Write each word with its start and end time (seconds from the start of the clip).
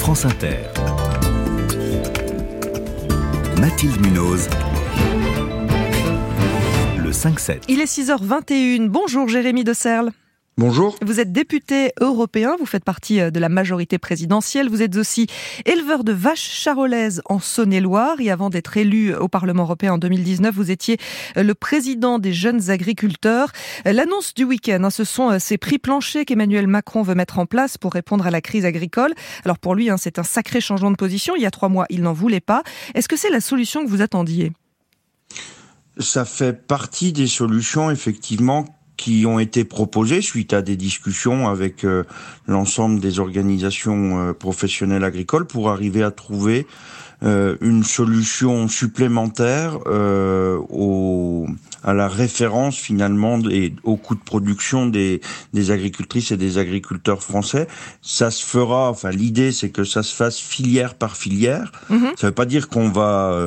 France 0.00 0.24
Inter. 0.24 0.56
Mathilde 3.60 4.00
Munoz. 4.00 4.48
Le 6.96 7.10
5-7. 7.10 7.64
Il 7.68 7.82
est 7.82 7.84
6h21. 7.84 8.88
Bonjour 8.88 9.28
Jérémy 9.28 9.62
de 9.62 9.74
Serle. 9.74 10.10
Bonjour. 10.60 10.94
Vous 11.00 11.20
êtes 11.20 11.32
député 11.32 11.92
européen, 12.02 12.54
vous 12.58 12.66
faites 12.66 12.84
partie 12.84 13.18
euh, 13.18 13.30
de 13.30 13.40
la 13.40 13.48
majorité 13.48 13.96
présidentielle, 13.96 14.68
vous 14.68 14.82
êtes 14.82 14.94
aussi 14.96 15.26
éleveur 15.64 16.04
de 16.04 16.12
vaches 16.12 16.50
charolaises 16.50 17.22
en 17.24 17.38
Saône-et-Loire 17.38 18.20
et 18.20 18.30
avant 18.30 18.50
d'être 18.50 18.76
élu 18.76 19.14
au 19.14 19.26
Parlement 19.26 19.62
européen 19.62 19.94
en 19.94 19.96
2019, 19.96 20.54
vous 20.54 20.70
étiez 20.70 20.98
euh, 21.38 21.44
le 21.44 21.54
président 21.54 22.18
des 22.18 22.34
jeunes 22.34 22.68
agriculteurs. 22.68 23.52
Euh, 23.86 23.94
l'annonce 23.94 24.34
du 24.34 24.44
week-end, 24.44 24.84
hein, 24.84 24.90
ce 24.90 25.04
sont 25.04 25.38
ces 25.38 25.56
prix 25.56 25.78
planchers 25.78 26.26
qu'Emmanuel 26.26 26.66
Macron 26.66 27.00
veut 27.00 27.14
mettre 27.14 27.38
en 27.38 27.46
place 27.46 27.78
pour 27.78 27.94
répondre 27.94 28.26
à 28.26 28.30
la 28.30 28.42
crise 28.42 28.66
agricole. 28.66 29.14
Alors 29.46 29.58
pour 29.58 29.74
lui, 29.74 29.88
hein, 29.88 29.96
c'est 29.96 30.18
un 30.18 30.24
sacré 30.24 30.60
changement 30.60 30.90
de 30.90 30.96
position. 30.96 31.36
Il 31.36 31.42
y 31.42 31.46
a 31.46 31.50
trois 31.50 31.70
mois, 31.70 31.86
il 31.88 32.02
n'en 32.02 32.12
voulait 32.12 32.40
pas. 32.40 32.64
Est-ce 32.94 33.08
que 33.08 33.16
c'est 33.16 33.30
la 33.30 33.40
solution 33.40 33.82
que 33.82 33.88
vous 33.88 34.02
attendiez? 34.02 34.52
Ça 35.96 36.26
fait 36.26 36.52
partie 36.52 37.14
des 37.14 37.28
solutions 37.28 37.90
effectivement 37.90 38.79
qui 39.00 39.24
ont 39.24 39.38
été 39.38 39.64
proposées 39.64 40.20
suite 40.20 40.52
à 40.52 40.60
des 40.60 40.76
discussions 40.76 41.48
avec 41.48 41.84
euh, 41.84 42.04
l'ensemble 42.46 43.00
des 43.00 43.18
organisations 43.18 44.20
euh, 44.20 44.32
professionnelles 44.34 45.04
agricoles 45.04 45.46
pour 45.46 45.70
arriver 45.70 46.02
à 46.02 46.10
trouver 46.10 46.66
euh, 47.22 47.56
une 47.62 47.82
solution 47.82 48.68
supplémentaire 48.68 49.78
au, 49.86 51.46
à 51.82 51.94
la 51.94 52.08
référence 52.08 52.76
finalement 52.76 53.38
et 53.50 53.74
au 53.84 53.96
coût 53.96 54.14
de 54.14 54.20
production 54.20 54.86
des, 54.86 55.20
des 55.54 55.70
auditrices 55.70 56.30
et 56.32 56.38
des 56.38 56.56
agriculteurs 56.56 57.22
français. 57.22 57.68
Ça 58.02 58.30
se 58.30 58.44
fera, 58.44 58.90
enfin 58.90 59.10
l'idée 59.10 59.52
c'est 59.52 59.70
que 59.70 59.84
ça 59.84 60.02
se 60.02 60.14
fasse 60.14 60.38
filière 60.38 60.94
par 60.94 61.16
filière. 61.16 61.72
Mhm. 61.88 62.12
Ça 62.16 62.28
veut 62.28 62.34
pas 62.34 62.46
dire 62.46 62.68
qu'on 62.68 62.88
va 62.88 63.38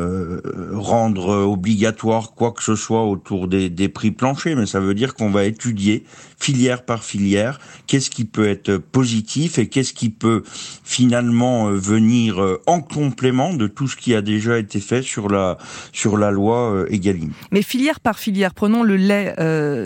rendre 0.73 1.29
obligatoire 1.47 2.33
quoi 2.35 2.51
que 2.51 2.63
ce 2.63 2.75
soit 2.75 3.05
autour 3.05 3.47
des, 3.47 3.71
des 3.71 3.89
prix 3.89 4.11
planchers, 4.11 4.55
mais 4.55 4.67
ça 4.67 4.79
veut 4.79 4.93
dire 4.93 5.15
qu'on 5.15 5.31
va 5.31 5.42
étudier 5.45 6.03
filière 6.39 6.83
par 6.83 7.03
filière 7.03 7.59
qu'est-ce 7.87 8.09
qui 8.09 8.25
peut 8.25 8.47
être 8.47 8.77
positif 8.77 9.57
et 9.57 9.67
qu'est-ce 9.67 9.93
qui 9.93 10.09
peut 10.09 10.43
finalement 10.83 11.69
euh, 11.69 11.75
venir 11.75 12.41
euh, 12.41 12.61
en 12.67 12.81
complément 12.81 13.53
de 13.53 13.67
tout 13.67 13.87
ce 13.87 13.95
qui 13.95 14.13
a 14.15 14.21
déjà 14.21 14.57
été 14.57 14.79
fait 14.79 15.01
sur 15.01 15.29
la 15.29 15.57
sur 15.91 16.17
la 16.17 16.31
loi 16.31 16.85
Egalim. 16.89 17.31
Mais 17.51 17.61
filière 17.61 17.99
par 17.99 18.19
filière, 18.19 18.53
prenons 18.53 18.83
le 18.83 18.95
lait, 18.95 19.35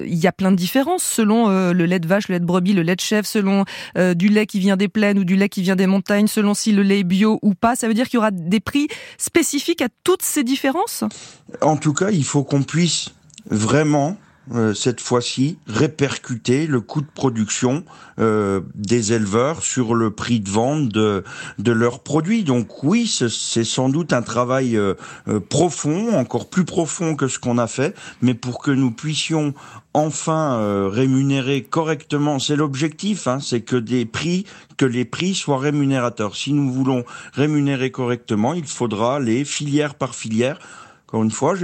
il 0.07 0.15
y 0.15 0.27
a 0.27 0.31
plein 0.31 0.51
de 0.51 0.55
différences 0.55 1.03
selon 1.03 1.49
le 1.49 1.85
lait 1.85 1.99
de 1.99 2.07
vache, 2.07 2.27
le 2.27 2.33
lait 2.33 2.39
de 2.39 2.45
brebis, 2.45 2.73
le 2.73 2.81
lait 2.81 2.95
de 2.95 3.01
chèvre, 3.01 3.27
selon 3.27 3.65
euh, 3.97 4.13
du 4.13 4.27
lait 4.29 4.45
qui 4.45 4.59
vient 4.59 4.77
des 4.77 4.87
plaines 4.87 5.19
ou 5.19 5.23
du 5.23 5.35
lait 5.35 5.49
qui 5.49 5.61
vient 5.61 5.75
des 5.75 5.87
montagnes, 5.87 6.27
selon 6.27 6.53
si 6.53 6.71
le 6.71 6.83
lait 6.83 6.99
est 6.99 7.03
bio 7.03 7.39
ou 7.41 7.53
pas. 7.53 7.75
Ça 7.75 7.87
veut 7.87 7.93
dire 7.93 8.05
qu'il 8.05 8.15
y 8.15 8.19
aura 8.19 8.31
des 8.31 8.59
prix 8.59 8.87
spécifiques 9.17 9.81
à 9.81 9.89
toutes 10.03 10.23
ces 10.23 10.43
différences? 10.43 11.03
En 11.61 11.77
tout 11.77 11.93
cas, 11.93 12.09
il 12.11 12.23
faut 12.23 12.43
qu'on 12.43 12.63
puisse 12.63 13.09
vraiment 13.49 14.17
euh, 14.53 14.73
cette 14.73 15.01
fois-ci 15.01 15.57
répercuter 15.67 16.67
le 16.67 16.79
coût 16.79 17.01
de 17.01 17.07
production 17.13 17.83
euh, 18.19 18.61
des 18.75 19.11
éleveurs 19.11 19.61
sur 19.61 19.93
le 19.93 20.11
prix 20.11 20.39
de 20.39 20.49
vente 20.49 20.87
de, 20.87 21.25
de 21.59 21.71
leurs 21.73 21.99
produits. 21.99 22.43
Donc 22.45 22.81
oui, 22.83 23.07
c'est 23.07 23.63
sans 23.65 23.89
doute 23.89 24.13
un 24.13 24.21
travail 24.21 24.77
euh, 24.77 24.93
profond, 25.49 26.17
encore 26.17 26.49
plus 26.49 26.63
profond 26.63 27.15
que 27.15 27.27
ce 27.27 27.39
qu'on 27.39 27.57
a 27.57 27.67
fait, 27.67 27.93
mais 28.21 28.33
pour 28.35 28.59
que 28.59 28.71
nous 28.71 28.91
puissions 28.91 29.53
enfin 29.93 30.89
rémunérer 30.89 31.63
correctement, 31.63 32.37
c'est 32.37 32.55
l'objectif, 32.55 33.27
hein, 33.27 33.39
c'est 33.41 33.61
que 33.61 33.75
des 33.75 34.05
prix, 34.05 34.45
que 34.77 34.85
les 34.85 35.05
prix 35.05 35.33
soient 35.33 35.57
rémunérateurs. 35.57 36.35
Si 36.35 36.53
nous 36.53 36.71
voulons 36.71 37.03
rémunérer 37.33 37.89
correctement, 37.89 38.53
il 38.53 38.65
faudra 38.65 39.19
les 39.19 39.43
filières 39.43 39.95
par 39.95 40.13
filière 40.13 40.59
encore 41.07 41.23
une 41.23 41.31
fois, 41.31 41.55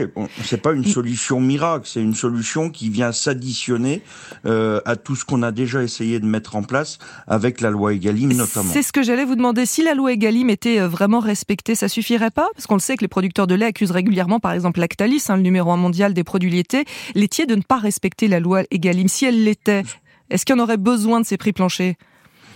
c'est 0.42 0.62
pas 0.62 0.72
une 0.72 0.86
solution 0.86 1.42
miracle, 1.42 1.86
c'est 1.86 2.02
une 2.02 2.16
solution 2.16 2.70
qui 2.70 2.90
vient 2.90 3.12
s'additionner 3.12 4.02
euh, 4.46 4.80
à 4.86 4.96
tout 4.96 5.18
ce 5.18 5.26
qu'on 5.26 5.44
a 5.44 5.52
déjà 5.52 5.84
essayé 5.84 6.22
de 6.22 6.26
mettre 6.26 6.56
en 6.56 6.64
place 6.64 6.98
avec 7.28 7.60
la 7.60 7.70
loi 7.70 7.94
Egalim 7.94 8.32
notamment. 8.32 8.72
C'est 8.72 8.84
ce 8.84 8.94
que 8.94 9.04
j'allais 9.04 9.26
vous 9.26 9.36
demander. 9.36 9.66
Si 9.66 9.84
la 9.84 9.96
loi 9.96 10.14
Egalim 10.14 10.50
était 10.50 10.80
euh, 10.80 10.88
vraiment 10.88 11.20
respectée, 11.20 11.76
ça 11.76 11.90
suffirait 11.90 12.32
pas? 12.32 12.48
Parce 12.56 12.68
qu'on 12.68 12.76
le 12.76 12.80
sait 12.80 12.96
que 12.96 13.02
les 13.02 13.10
producteurs 13.10 13.46
de 13.46 13.56
lait 13.56 13.66
accusent 13.66 13.92
régulièrement, 13.92 14.40
par 14.40 14.54
exemple 14.54 14.80
Lactalis, 14.80 15.26
hein, 15.28 15.36
le 15.36 15.42
numéro 15.42 15.72
un 15.72 15.78
mondial 15.78 16.14
des 16.14 16.24
produits 16.24 16.50
laitiers, 16.50 16.86
laitiers, 17.14 17.46
de 17.46 17.56
ne 17.56 17.64
pas 17.64 17.80
respecter 17.80 18.30
la 18.30 18.40
loi 18.40 18.64
Egalim. 18.72 19.10
Si 19.10 19.26
elle 19.26 19.44
l'était, 19.44 19.84
est-ce 20.30 20.46
qu'il 20.46 20.56
y 20.56 20.60
en 20.60 20.64
aurait 20.64 20.78
besoin 20.78 21.20
de 21.20 21.26
ces 21.26 21.36
prix 21.36 21.52
planchers? 21.52 21.96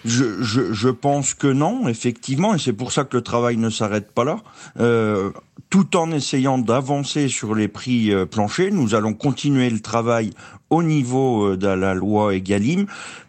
Je, 0.05 0.41
je, 0.41 0.73
je, 0.73 0.89
pense 0.89 1.33
que 1.33 1.47
non, 1.47 1.87
effectivement, 1.87 2.55
et 2.55 2.59
c'est 2.59 2.73
pour 2.73 2.91
ça 2.91 3.03
que 3.03 3.17
le 3.17 3.23
travail 3.23 3.57
ne 3.57 3.69
s'arrête 3.69 4.11
pas 4.11 4.23
là. 4.23 4.39
Euh, 4.79 5.31
tout 5.69 5.97
en 5.97 6.11
essayant 6.11 6.57
d'avancer 6.57 7.27
sur 7.27 7.55
les 7.55 7.67
prix 7.67 8.13
euh, 8.13 8.25
planchers, 8.25 8.71
nous 8.71 8.95
allons 8.95 9.13
continuer 9.13 9.69
le 9.69 9.79
travail 9.79 10.31
au 10.69 10.83
niveau 10.83 11.47
euh, 11.47 11.57
de 11.57 11.67
la 11.67 11.93
loi 11.93 12.35
Egalim 12.35 12.85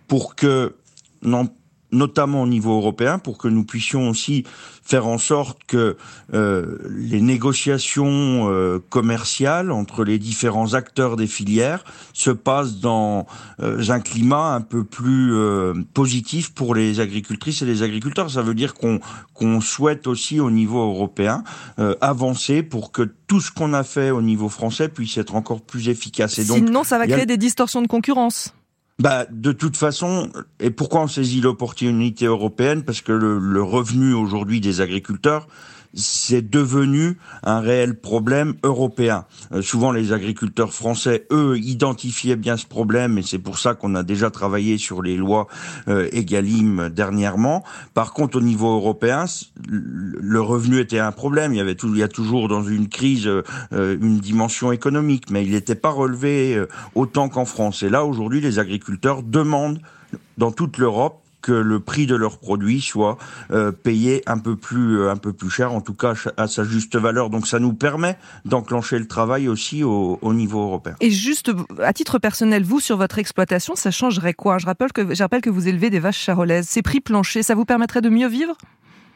pour 0.06 0.34
que, 0.34 0.74
non, 1.22 1.48
notamment 1.92 2.42
au 2.42 2.46
niveau 2.46 2.76
européen, 2.76 3.18
pour 3.18 3.38
que 3.38 3.48
nous 3.48 3.64
puissions 3.64 4.08
aussi 4.08 4.44
faire 4.82 5.06
en 5.06 5.18
sorte 5.18 5.58
que 5.66 5.96
euh, 6.32 6.78
les 6.88 7.20
négociations 7.20 8.50
euh, 8.50 8.78
commerciales 8.88 9.70
entre 9.70 10.02
les 10.04 10.18
différents 10.18 10.74
acteurs 10.74 11.16
des 11.16 11.26
filières 11.26 11.84
se 12.14 12.30
passent 12.30 12.76
dans 12.76 13.26
euh, 13.60 13.90
un 13.90 14.00
climat 14.00 14.54
un 14.54 14.60
peu 14.60 14.84
plus 14.84 15.34
euh, 15.34 15.74
positif 15.94 16.54
pour 16.54 16.74
les 16.74 17.00
agricultrices 17.00 17.62
et 17.62 17.66
les 17.66 17.82
agriculteurs. 17.82 18.30
Ça 18.30 18.42
veut 18.42 18.54
dire 18.54 18.74
qu'on 18.74 19.00
qu'on 19.34 19.60
souhaite 19.60 20.06
aussi 20.06 20.40
au 20.40 20.50
niveau 20.50 20.80
européen 20.80 21.44
euh, 21.78 21.94
avancer 22.00 22.62
pour 22.62 22.92
que 22.92 23.02
tout 23.26 23.40
ce 23.40 23.52
qu'on 23.52 23.72
a 23.72 23.84
fait 23.84 24.10
au 24.10 24.22
niveau 24.22 24.48
français 24.48 24.88
puisse 24.88 25.16
être 25.18 25.34
encore 25.34 25.60
plus 25.60 25.88
efficace. 25.88 26.38
Et 26.38 26.44
donc, 26.44 26.58
Sinon, 26.58 26.82
ça 26.82 26.98
va 26.98 27.06
créer 27.06 27.26
des 27.26 27.36
distorsions 27.36 27.82
de 27.82 27.86
concurrence. 27.86 28.52
Bah, 29.00 29.26
de 29.30 29.52
toute 29.52 29.76
façon, 29.76 30.28
et 30.58 30.70
pourquoi 30.70 31.02
on 31.02 31.06
saisit 31.06 31.40
l'opportunité 31.40 32.24
européenne? 32.24 32.82
Parce 32.82 33.00
que 33.00 33.12
le, 33.12 33.38
le 33.38 33.62
revenu 33.62 34.12
aujourd'hui 34.12 34.60
des 34.60 34.80
agriculteurs, 34.80 35.46
c'est 35.94 36.48
devenu 36.48 37.18
un 37.42 37.60
réel 37.60 37.98
problème 37.98 38.54
européen. 38.62 39.24
Euh, 39.52 39.62
souvent, 39.62 39.92
les 39.92 40.12
agriculteurs 40.12 40.72
français, 40.72 41.26
eux, 41.32 41.58
identifiaient 41.58 42.36
bien 42.36 42.56
ce 42.56 42.66
problème, 42.66 43.18
et 43.18 43.22
c'est 43.22 43.38
pour 43.38 43.58
ça 43.58 43.74
qu'on 43.74 43.94
a 43.94 44.02
déjà 44.02 44.30
travaillé 44.30 44.78
sur 44.78 45.02
les 45.02 45.16
lois 45.16 45.46
euh, 45.88 46.08
Egalim 46.12 46.88
dernièrement. 46.88 47.64
Par 47.94 48.12
contre, 48.12 48.38
au 48.38 48.40
niveau 48.40 48.74
européen, 48.74 49.24
le 49.68 50.40
revenu 50.40 50.80
était 50.80 50.98
un 50.98 51.12
problème. 51.12 51.54
Il 51.54 51.56
y 51.56 51.60
avait 51.60 51.74
tout, 51.74 51.88
il 51.92 51.98
y 51.98 52.02
a 52.02 52.08
toujours 52.08 52.48
dans 52.48 52.62
une 52.62 52.88
crise 52.88 53.28
euh, 53.72 53.96
une 54.00 54.18
dimension 54.18 54.72
économique, 54.72 55.30
mais 55.30 55.44
il 55.44 55.52
n'était 55.52 55.74
pas 55.74 55.90
relevé 55.90 56.54
euh, 56.54 56.66
autant 56.94 57.28
qu'en 57.28 57.44
France. 57.44 57.82
Et 57.82 57.88
là, 57.88 58.04
aujourd'hui, 58.04 58.40
les 58.40 58.58
agriculteurs 58.58 59.22
demandent 59.22 59.80
dans 60.36 60.52
toute 60.52 60.78
l'Europe 60.78 61.22
que 61.40 61.52
le 61.52 61.80
prix 61.80 62.06
de 62.06 62.14
leurs 62.14 62.38
produits 62.38 62.80
soit 62.80 63.18
euh, 63.50 63.72
payé 63.72 64.22
un 64.26 64.38
peu 64.38 64.56
plus 64.56 64.98
euh, 64.98 65.10
un 65.10 65.16
peu 65.16 65.32
plus 65.32 65.50
cher, 65.50 65.72
en 65.72 65.80
tout 65.80 65.94
cas 65.94 66.14
à 66.36 66.46
sa 66.48 66.64
juste 66.64 66.96
valeur. 66.96 67.30
Donc 67.30 67.46
ça 67.46 67.58
nous 67.58 67.72
permet 67.72 68.18
d'enclencher 68.44 68.98
le 68.98 69.06
travail 69.06 69.48
aussi 69.48 69.82
au, 69.84 70.18
au, 70.20 70.34
niveau 70.34 70.62
européen. 70.62 70.96
Et 71.00 71.10
juste 71.10 71.52
à 71.82 71.92
titre 71.92 72.18
personnel, 72.18 72.64
vous 72.64 72.80
sur 72.80 72.96
votre 72.96 73.18
exploitation, 73.18 73.74
ça 73.76 73.90
changerait 73.90 74.34
quoi? 74.34 74.58
Je 74.58 74.66
rappelle 74.66 74.92
que 74.92 75.14
je 75.14 75.22
rappelle 75.22 75.40
que 75.40 75.50
vous 75.50 75.68
élevez 75.68 75.90
des 75.90 76.00
vaches 76.00 76.18
charolaises. 76.18 76.68
Ces 76.68 76.82
prix 76.82 77.00
planchers, 77.00 77.44
ça 77.44 77.54
vous 77.54 77.64
permettrait 77.64 78.00
de 78.00 78.08
mieux 78.08 78.28
vivre? 78.28 78.56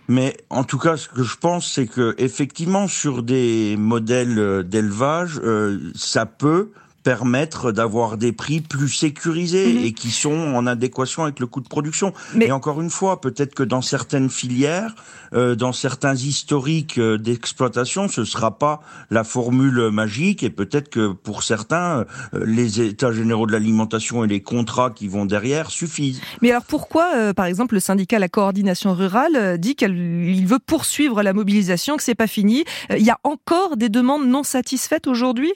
Mais 0.08 0.36
en 0.50 0.64
tout 0.64 0.78
cas, 0.78 0.96
ce 0.96 1.08
que 1.08 1.22
je 1.22 1.36
pense, 1.36 1.70
c'est 1.72 1.86
que 1.86 2.14
effectivement, 2.18 2.88
sur 2.88 3.22
des 3.22 3.76
modèles 3.78 4.38
euh, 4.38 4.62
d'élevage, 4.62 5.40
euh, 5.42 5.78
ça 5.94 6.26
peut 6.26 6.70
permettre 7.02 7.72
d'avoir 7.72 8.16
des 8.16 8.32
prix 8.32 8.60
plus 8.60 8.88
sécurisés 8.88 9.72
mhm. 9.72 9.84
et 9.84 9.92
qui 9.92 10.10
sont 10.10 10.54
en 10.54 10.66
adéquation 10.66 11.24
avec 11.24 11.40
le 11.40 11.46
coût 11.46 11.60
de 11.60 11.68
production. 11.68 12.12
Mais 12.34 12.46
et 12.46 12.52
encore 12.52 12.80
une 12.80 12.90
fois, 12.90 13.20
peut-être 13.20 13.54
que 13.54 13.62
dans 13.62 13.82
certaines 13.82 14.30
filières, 14.30 14.94
euh, 15.34 15.54
dans 15.54 15.72
certains 15.72 16.14
historiques 16.14 16.98
euh, 16.98 17.18
d'exploitation, 17.18 18.08
ce 18.08 18.24
sera 18.24 18.58
pas 18.58 18.80
la 19.10 19.24
formule 19.24 19.90
magique 19.90 20.42
et 20.42 20.50
peut-être 20.50 20.88
que 20.88 21.12
pour 21.12 21.42
certains, 21.42 22.04
euh, 22.34 22.44
les 22.44 22.80
états 22.80 23.12
généraux 23.12 23.46
de 23.46 23.52
l'alimentation 23.52 24.24
et 24.24 24.28
les 24.28 24.42
contrats 24.42 24.90
qui 24.90 25.08
vont 25.08 25.24
derrière 25.24 25.70
suffisent. 25.70 26.20
Mais 26.40 26.50
alors 26.50 26.64
pourquoi, 26.64 27.12
euh, 27.16 27.32
par 27.32 27.46
exemple, 27.46 27.74
le 27.74 27.80
syndicat 27.80 28.18
La 28.18 28.28
Coordination 28.28 28.94
Rurale 28.94 29.58
dit 29.58 29.74
qu'il 29.74 30.46
veut 30.46 30.58
poursuivre 30.58 31.22
la 31.22 31.32
mobilisation, 31.32 31.96
que 31.96 32.02
c'est 32.02 32.14
pas 32.14 32.26
fini? 32.26 32.64
Il 32.90 33.04
y 33.04 33.10
a 33.10 33.18
encore 33.24 33.76
des 33.76 33.88
demandes 33.88 34.26
non 34.26 34.42
satisfaites 34.42 35.06
aujourd'hui? 35.06 35.52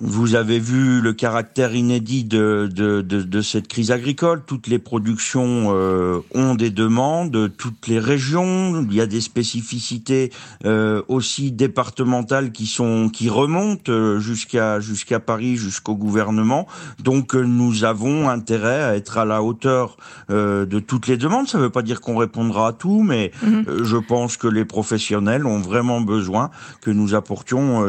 Vous 0.00 0.36
avez 0.36 0.60
vu 0.60 1.00
le 1.00 1.12
caractère 1.12 1.74
inédit 1.74 2.22
de, 2.22 2.70
de, 2.72 3.02
de, 3.02 3.22
de 3.22 3.40
cette 3.40 3.66
crise 3.66 3.90
agricole. 3.90 4.42
Toutes 4.46 4.68
les 4.68 4.78
productions 4.78 5.74
euh, 5.74 6.20
ont 6.34 6.54
des 6.54 6.70
demandes, 6.70 7.50
toutes 7.56 7.88
les 7.88 7.98
régions. 7.98 8.86
Il 8.88 8.94
y 8.94 9.00
a 9.00 9.06
des 9.06 9.20
spécificités 9.20 10.30
euh, 10.64 11.02
aussi 11.08 11.50
départementales 11.50 12.52
qui 12.52 12.66
sont 12.66 13.08
qui 13.08 13.28
remontent 13.28 13.90
euh, 13.90 14.20
jusqu'à 14.20 14.78
jusqu'à 14.78 15.18
Paris, 15.18 15.56
jusqu'au 15.56 15.96
gouvernement. 15.96 16.68
Donc 17.02 17.34
nous 17.34 17.82
avons 17.82 18.28
intérêt 18.28 18.82
à 18.84 18.94
être 18.94 19.18
à 19.18 19.24
la 19.24 19.42
hauteur 19.42 19.96
de 20.28 20.78
toutes 20.78 21.08
les 21.08 21.16
demandes. 21.16 21.48
Ça 21.48 21.58
ne 21.58 21.64
veut 21.64 21.70
pas 21.70 21.82
dire 21.82 22.00
qu'on 22.00 22.16
répondra 22.16 22.68
à 22.68 22.72
tout, 22.72 23.02
mais 23.02 23.32
mhm. 23.42 23.82
je 23.82 23.96
pense 23.96 24.36
que 24.36 24.46
les 24.46 24.64
professionnels 24.64 25.46
ont 25.46 25.58
vraiment 25.58 26.00
besoin 26.00 26.50
que 26.80 26.90
nous 26.90 27.14
apportions 27.14 27.84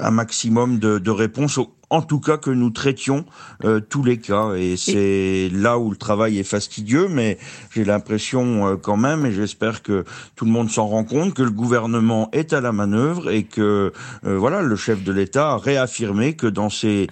un 0.00 0.10
maximum 0.10 0.78
de, 0.78 0.98
de 0.98 1.10
réponses 1.10 1.37
poncho 1.38 1.77
en 1.90 2.02
tout 2.02 2.20
cas 2.20 2.36
que 2.36 2.50
nous 2.50 2.70
traitions 2.70 3.24
euh, 3.64 3.80
tous 3.80 4.02
les 4.02 4.18
cas. 4.18 4.54
Et 4.54 4.76
c'est 4.76 5.50
là 5.52 5.78
où 5.78 5.90
le 5.90 5.96
travail 5.96 6.38
est 6.38 6.44
fastidieux, 6.44 7.08
mais 7.08 7.38
j'ai 7.74 7.84
l'impression 7.84 8.66
euh, 8.66 8.76
quand 8.76 8.96
même, 8.96 9.26
et 9.26 9.32
j'espère 9.32 9.82
que 9.82 10.04
tout 10.36 10.44
le 10.44 10.50
monde 10.50 10.70
s'en 10.70 10.86
rend 10.86 11.04
compte, 11.04 11.34
que 11.34 11.42
le 11.42 11.50
gouvernement 11.50 12.28
est 12.32 12.52
à 12.52 12.60
la 12.60 12.72
manœuvre 12.72 13.30
et 13.30 13.44
que 13.44 13.92
euh, 14.26 14.38
voilà, 14.38 14.62
le 14.62 14.76
chef 14.76 15.02
de 15.02 15.12
l'État 15.12 15.52
a 15.52 15.58
réaffirmé 15.58 16.34
que 16.34 16.46
dans 16.46 16.70
ces 16.70 17.08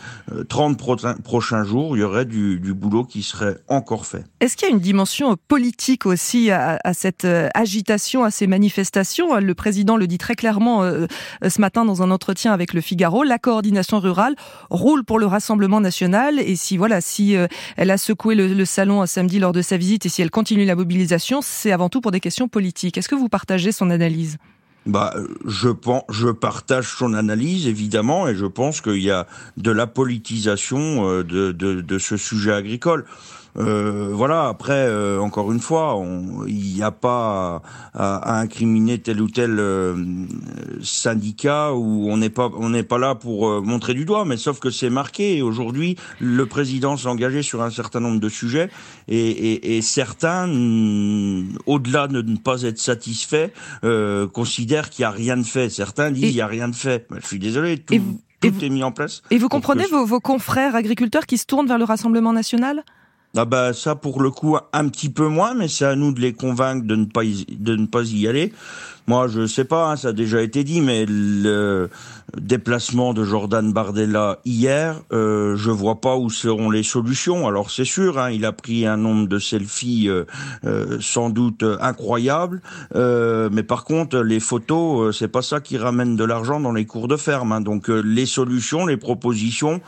30 0.48 0.76
prochains 1.22 1.64
jours, 1.64 1.96
il 1.96 2.00
y 2.00 2.02
aurait 2.02 2.24
du, 2.24 2.58
boulot 2.76 3.04
qui 3.04 3.22
serait 3.22 3.56
encore 3.68 4.04
fait. 4.04 4.24
Est-ce 4.40 4.56
qu'il 4.56 4.68
y 4.68 4.70
a 4.70 4.74
une 4.74 4.80
dimension 4.80 5.36
politique 5.48 6.04
aussi 6.04 6.50
à, 6.50 6.78
à, 6.84 6.92
cette 6.92 7.26
agitation, 7.54 8.22
à 8.22 8.30
ces 8.30 8.46
manifestations? 8.46 9.36
Le 9.36 9.54
président 9.54 9.96
le 9.96 10.06
dit 10.06 10.18
très 10.18 10.34
clairement 10.34 10.82
ce 10.82 11.60
matin 11.60 11.84
dans 11.84 12.02
un 12.02 12.10
entretien 12.10 12.52
avec 12.52 12.74
le 12.74 12.82
Figaro, 12.82 13.22
la 13.22 13.38
coordination 13.38 13.98
rurale 13.98 14.36
roule 14.70 15.04
pour 15.04 15.18
le 15.18 15.26
Rassemblement 15.26 15.80
national. 15.80 16.38
Et 16.40 16.56
si 16.56 16.76
voilà, 16.76 17.00
si 17.00 17.36
euh, 17.36 17.46
elle 17.76 17.90
a 17.90 17.98
secoué 17.98 18.34
le, 18.34 18.64
salon 18.64 19.00
à 19.00 19.06
samedi 19.06 19.38
lors 19.38 19.52
de 19.52 19.62
sa 19.62 19.76
visite 19.76 20.06
et 20.06 20.08
si 20.08 20.22
elle 20.22 20.30
continue 20.30 20.64
la 20.64 20.76
mobilisation, 20.76 21.40
c'est 21.42 21.72
avant 21.72 21.88
tout 21.88 22.00
pour 22.00 22.10
des 22.10 22.20
questions 22.20 22.48
politiques. 22.48 22.98
Est-ce 22.98 23.08
que 23.08 23.14
vous 23.14 23.28
partagez 23.28 23.72
son 23.72 23.90
analyse? 23.90 24.38
Bah, 24.86 25.14
je 25.44 25.68
pense, 25.68 26.04
je 26.10 26.28
partage 26.28 26.86
son 26.86 27.14
analyse 27.14 27.66
évidemment, 27.66 28.28
et 28.28 28.36
je 28.36 28.46
pense 28.46 28.80
qu'il 28.80 29.02
y 29.02 29.10
a 29.10 29.26
de 29.56 29.72
la 29.72 29.88
politisation 29.88 31.08
euh, 31.08 31.24
de, 31.24 31.50
de 31.52 31.98
ce 31.98 32.16
sujet 32.16 32.52
agricole. 32.52 33.04
Euh, 33.58 34.10
voilà. 34.12 34.48
Après, 34.48 34.86
euh, 34.86 35.18
encore 35.20 35.52
une 35.52 35.60
fois, 35.60 36.02
il 36.46 36.74
n'y 36.74 36.82
a 36.82 36.90
pas 36.90 37.62
à, 37.94 38.38
incriminer 38.40 38.98
tel 38.98 39.20
ou 39.20 39.28
tel 39.28 39.58
euh, 39.58 39.94
syndicat 40.82 41.72
où 41.72 42.08
on 42.10 42.16
n'est 42.16 42.30
pas 42.30 42.50
on 42.56 42.70
n'est 42.70 42.82
pas 42.82 42.98
là 42.98 43.14
pour 43.14 43.62
montrer 43.62 43.94
du 43.94 44.04
doigt, 44.04 44.24
mais 44.24 44.36
sauf 44.36 44.60
que 44.60 44.70
c'est 44.70 44.90
marqué. 44.90 45.42
Aujourd'hui, 45.42 45.96
le 46.20 46.46
président 46.46 46.96
s'est 46.96 47.08
engagé 47.08 47.42
sur 47.42 47.62
un 47.62 47.70
certain 47.70 48.00
nombre 48.00 48.20
de 48.20 48.28
sujets 48.28 48.68
et, 49.08 49.80
certains, 49.82 50.48
au-delà 51.66 52.08
de 52.08 52.22
ne 52.22 52.36
pas 52.36 52.62
être 52.62 52.78
satisfaits, 52.78 53.50
considèrent 54.32 54.90
qu'il 54.90 55.02
n'y 55.02 55.06
a 55.06 55.10
rien 55.10 55.36
de 55.36 55.42
fait. 55.42 55.68
Certains 55.70 56.10
disent 56.10 56.24
qu'il 56.24 56.34
n'y 56.34 56.40
a 56.40 56.46
rien 56.46 56.68
de 56.68 56.76
fait. 56.76 57.06
je 57.20 57.26
suis 57.26 57.38
désolé. 57.38 57.78
Tout, 57.78 58.62
est 58.62 58.68
mis 58.68 58.84
en 58.84 58.92
place. 58.92 59.22
Et 59.30 59.38
vous 59.38 59.48
comprenez 59.48 59.86
vos, 59.86 60.04
vos 60.04 60.20
confrères 60.20 60.76
agriculteurs 60.76 61.26
qui 61.26 61.36
se 61.38 61.46
tournent 61.46 61.66
vers 61.66 61.78
le 61.78 61.84
Rassemblement 61.84 62.32
national? 62.32 62.84
Ah 63.36 63.44
bah 63.44 63.72
ça 63.72 63.94
pour 63.94 64.22
le 64.22 64.30
coup 64.30 64.56
un 64.72 64.88
petit 64.88 65.10
peu 65.10 65.28
moins, 65.28 65.54
mais 65.54 65.68
c'est 65.68 65.84
à 65.84 65.94
nous 65.94 66.12
de 66.12 66.20
les 66.20 66.32
convaincre 66.32 66.86
de 66.86 66.96
ne 66.96 67.04
pas 67.04 67.24
y, 67.24 67.44
de 67.44 67.76
ne 67.76 67.86
pas 67.86 68.02
y 68.02 68.26
aller. 68.26 68.52
Moi 69.08 69.28
je 69.28 69.46
sais 69.46 69.64
pas, 69.64 69.90
hein, 69.92 69.96
ça 69.96 70.08
a 70.08 70.12
déjà 70.12 70.42
été 70.42 70.64
dit, 70.64 70.80
mais 70.80 71.06
le 71.06 71.88
déplacement 72.36 73.14
de 73.14 73.24
Jordan 73.24 73.72
Bardella 73.72 74.40
hier, 74.44 75.00
euh, 75.12 75.54
je 75.56 75.70
vois 75.70 76.00
pas 76.00 76.16
où 76.16 76.28
seront 76.28 76.70
les 76.70 76.82
solutions. 76.82 77.46
Alors 77.46 77.70
c'est 77.70 77.84
sûr, 77.84 78.18
hein, 78.18 78.30
il 78.30 78.44
a 78.44 78.52
pris 78.52 78.84
un 78.84 78.96
nombre 78.96 79.28
de 79.28 79.38
selfies 79.38 80.08
euh, 80.08 80.24
euh, 80.64 80.98
sans 81.00 81.30
doute 81.30 81.64
incroyable, 81.80 82.62
euh, 82.96 83.48
mais 83.52 83.62
par 83.62 83.84
contre 83.84 84.18
les 84.18 84.40
photos, 84.40 85.16
c'est 85.16 85.28
pas 85.28 85.42
ça 85.42 85.60
qui 85.60 85.78
ramène 85.78 86.16
de 86.16 86.24
l'argent 86.24 86.58
dans 86.58 86.72
les 86.72 86.86
cours 86.86 87.06
de 87.06 87.16
ferme. 87.16 87.52
Hein. 87.52 87.60
Donc 87.60 87.88
les 87.88 88.26
solutions, 88.26 88.86
les 88.86 88.96
propositions. 88.96 89.80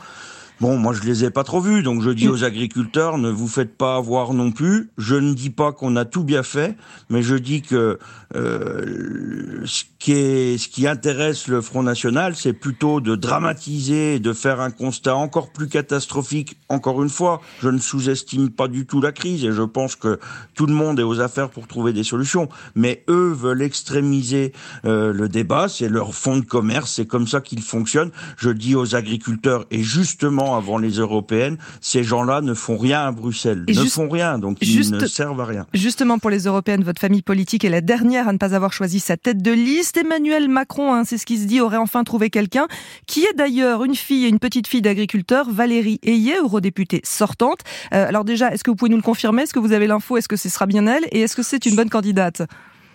Bon, 0.61 0.77
moi 0.77 0.91
je 0.91 1.03
les 1.03 1.23
ai 1.23 1.29
pas 1.29 1.45
trop 1.45 1.61
vus, 1.61 1.83
donc 1.83 2.01
je 2.01 2.09
dis 2.09 2.27
mm. 2.27 2.31
aux 2.31 2.43
agriculteurs 2.43 3.17
ne 3.17 3.29
vous 3.29 3.47
faites 3.47 3.77
pas 3.77 3.95
avoir 3.95 4.33
non 4.33 4.51
plus. 4.51 4.89
Je 4.97 5.15
ne 5.15 5.33
dis 5.33 5.51
pas 5.51 5.71
qu'on 5.71 5.95
a 5.95 6.03
tout 6.03 6.25
bien 6.25 6.43
fait, 6.43 6.75
mais 7.09 7.21
je 7.21 7.35
dis 7.35 7.61
que 7.61 7.97
euh, 8.35 9.61
ce 9.63 9.83
qui 9.99 10.11
est, 10.11 10.57
ce 10.57 10.67
qui 10.67 10.85
intéresse 10.85 11.47
le 11.47 11.61
Front 11.61 11.81
National, 11.81 12.35
c'est 12.35 12.51
plutôt 12.51 12.99
de 12.99 13.15
dramatiser, 13.15 14.19
de 14.19 14.33
faire 14.33 14.59
un 14.59 14.69
constat 14.69 15.15
encore 15.15 15.53
plus 15.53 15.69
catastrophique. 15.69 16.57
Encore 16.67 17.01
une 17.01 17.09
fois, 17.09 17.39
je 17.61 17.69
ne 17.69 17.79
sous-estime 17.79 18.49
pas 18.49 18.67
du 18.67 18.85
tout 18.85 18.99
la 18.99 19.13
crise 19.13 19.45
et 19.45 19.53
je 19.53 19.63
pense 19.63 19.95
que 19.95 20.19
tout 20.55 20.65
le 20.65 20.73
monde 20.73 20.99
est 20.99 21.03
aux 21.03 21.21
affaires 21.21 21.49
pour 21.49 21.67
trouver 21.67 21.93
des 21.93 22.03
solutions. 22.03 22.49
Mais 22.75 23.05
eux 23.09 23.31
veulent 23.31 23.61
extrémiser 23.61 24.51
euh, 24.83 25.13
le 25.13 25.29
débat, 25.29 25.69
c'est 25.69 25.87
leur 25.87 26.13
fonds 26.13 26.37
de 26.37 26.45
commerce, 26.45 26.95
c'est 26.95 27.05
comme 27.05 27.27
ça 27.27 27.39
qu'ils 27.39 27.61
fonctionnent. 27.61 28.11
Je 28.35 28.49
dis 28.49 28.75
aux 28.75 28.95
agriculteurs 28.95 29.65
et 29.71 29.83
justement 29.83 30.48
avant 30.55 30.77
les 30.77 30.91
européennes, 30.91 31.57
ces 31.81 32.03
gens-là 32.03 32.41
ne 32.41 32.53
font 32.53 32.77
rien 32.77 33.07
à 33.07 33.11
Bruxelles, 33.11 33.65
ne 33.67 33.73
font 33.85 34.09
rien, 34.09 34.39
donc 34.39 34.57
ils 34.61 34.91
ne 34.91 35.05
servent 35.05 35.41
à 35.41 35.45
rien. 35.45 35.65
Justement, 35.73 36.19
pour 36.19 36.29
les 36.29 36.43
européennes, 36.43 36.83
votre 36.83 37.01
famille 37.01 37.21
politique 37.21 37.65
est 37.65 37.69
la 37.69 37.81
dernière 37.81 38.27
à 38.27 38.33
ne 38.33 38.37
pas 38.37 38.53
avoir 38.55 38.73
choisi 38.73 38.99
sa 38.99 39.17
tête 39.17 39.41
de 39.41 39.51
liste. 39.51 39.97
Emmanuel 39.97 40.49
Macron, 40.49 40.93
hein, 40.93 41.03
c'est 41.05 41.17
ce 41.17 41.25
qui 41.25 41.37
se 41.37 41.45
dit, 41.45 41.61
aurait 41.61 41.77
enfin 41.77 42.03
trouvé 42.03 42.29
quelqu'un, 42.29 42.67
qui 43.07 43.21
est 43.21 43.33
d'ailleurs 43.35 43.83
une 43.83 43.95
fille 43.95 44.25
et 44.25 44.29
une 44.29 44.39
petite 44.39 44.67
fille 44.67 44.81
d'agriculteur, 44.81 45.49
Valérie 45.49 45.99
Ayet, 46.03 46.39
eurodéputée 46.39 47.01
sortante. 47.03 47.59
Euh, 47.93 48.07
alors 48.07 48.23
déjà, 48.23 48.53
est-ce 48.53 48.63
que 48.63 48.71
vous 48.71 48.75
pouvez 48.75 48.91
nous 48.91 48.97
le 48.97 49.03
confirmer? 49.03 49.43
Est-ce 49.43 49.53
que 49.53 49.59
vous 49.59 49.73
avez 49.73 49.87
l'info? 49.87 50.17
Est-ce 50.17 50.27
que 50.27 50.35
ce 50.35 50.49
sera 50.49 50.65
bien 50.65 50.87
elle? 50.87 51.05
Et 51.11 51.21
est-ce 51.21 51.35
que 51.35 51.43
c'est 51.43 51.65
une 51.65 51.75
bonne 51.75 51.89
candidate? 51.89 52.41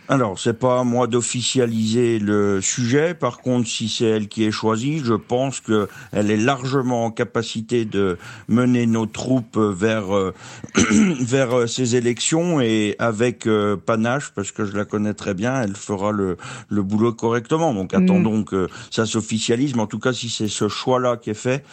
Alors, 0.09 0.39
c'est 0.39 0.59
pas 0.59 0.81
à 0.81 0.85
moi 0.85 1.07
d'officialiser 1.07 2.19
le 2.19 2.61
sujet. 2.61 3.15
Par 3.15 3.39
contre, 3.39 3.69
si 3.69 3.89
c'est 3.89 4.05
elle 4.05 4.29
qui 4.29 4.45
est 4.45 4.51
choisie, 4.51 5.01
je 5.03 5.15
pense 5.15 5.61
qu'elle 5.61 6.31
est 6.31 6.37
largement 6.37 7.07
en 7.07 7.11
capacité 7.11 7.87
de 7.87 8.19
mener 8.49 8.87
nos 8.87 9.07
troupes 9.07 9.57
vers 9.57 10.15
euh, 10.15 10.35
vers 11.21 11.57
euh, 11.57 11.67
ces 11.67 11.97
élections 11.97 12.61
et 12.61 12.97
avec 12.99 13.47
euh, 13.47 13.77
panache, 13.77 14.33
parce 14.35 14.53
que 14.53 14.67
je 14.67 14.77
la 14.77 14.85
connais 14.85 15.15
très 15.15 15.33
bien, 15.33 15.63
elle 15.63 15.75
fera 15.75 16.13
le, 16.13 16.37
le 16.69 16.83
boulot 16.83 17.15
correctement. 17.15 17.73
Donc, 17.73 17.95
mm. 17.95 18.03
attendons 18.03 18.45
que 18.45 18.69
ça 18.91 19.07
s'officialise. 19.07 19.75
Mais 19.75 19.83
en 19.83 19.87
tout 19.87 20.01
cas, 20.01 20.13
si 20.13 20.29
c'est 20.29 20.49
ce 20.49 20.69
choix-là 20.69 21.17
qui 21.17 21.31
est 21.31 21.35
fait, 21.35 21.65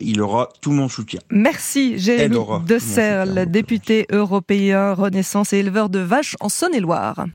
il 0.00 0.20
aura 0.20 0.50
tout 0.60 0.72
mon 0.72 0.90
soutien. 0.90 1.20
Merci, 1.30 1.98
Jérémy 1.98 2.36
De 2.66 2.78
Serre, 2.78 3.46
député 3.46 4.06
européen 4.12 4.92
Renaissance 4.92 5.54
et 5.54 5.58
éleveur 5.58 5.88
de 5.88 6.00
vaches 6.00 6.36
en 6.40 6.50
Saône 6.50 6.73
Saône-et-Loire. 6.74 7.26